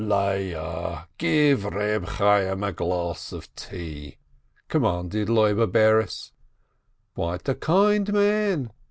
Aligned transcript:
"Leah, 0.09 1.07
give 1.19 1.59
Eeb 1.59 2.07
'Chayyim 2.07 2.63
a 2.67 2.71
glass 2.73 3.31
of 3.31 3.53
tea," 3.53 4.17
commanded 4.67 5.29
Loibe 5.29 5.71
Bares. 5.71 6.31
"Quite 7.13 7.47
a 7.47 7.53
kind 7.53 8.11
man!" 8.11 8.71